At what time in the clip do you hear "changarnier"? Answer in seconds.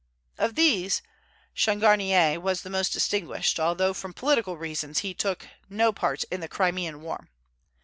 1.55-2.41